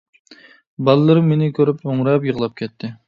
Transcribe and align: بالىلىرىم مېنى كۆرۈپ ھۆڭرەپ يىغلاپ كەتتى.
بالىلىرىم 0.87 1.29
مېنى 1.33 1.49
كۆرۈپ 1.59 1.85
ھۆڭرەپ 1.91 2.27
يىغلاپ 2.31 2.57
كەتتى. 2.63 2.91